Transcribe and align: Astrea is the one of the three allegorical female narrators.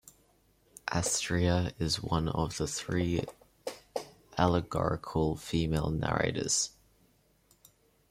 Astrea 0.87 1.73
is 1.77 1.97
the 1.97 2.01
one 2.07 2.27
of 2.29 2.57
the 2.57 2.65
three 2.65 3.23
allegorical 4.35 5.35
female 5.35 5.91
narrators. 5.91 6.71